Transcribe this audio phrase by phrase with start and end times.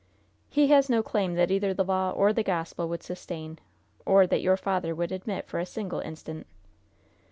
[0.49, 3.59] "He has no claim that either the law or the gospel would sustain,
[4.03, 6.47] or that your father would admit for a single instant."